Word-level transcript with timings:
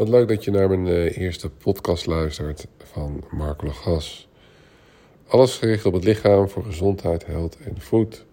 Wat 0.00 0.08
leuk 0.08 0.28
dat 0.28 0.44
je 0.44 0.50
naar 0.50 0.68
mijn 0.68 0.86
eh, 0.86 1.16
eerste 1.16 1.50
podcast 1.50 2.06
luistert 2.06 2.66
van 2.78 3.24
Marco 3.30 3.68
Gas. 3.68 4.28
Alles 5.26 5.56
gericht 5.56 5.84
op 5.84 5.92
het 5.92 6.04
lichaam 6.04 6.48
voor 6.48 6.64
gezondheid, 6.64 7.26
health 7.26 7.56
en 7.56 7.80
voed. 7.80 8.24